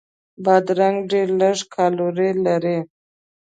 بادرنګ 0.43 0.97
ډېر 1.11 1.27
لږ 1.39 1.57
کالوري 1.75 2.29
لري. 2.45 2.77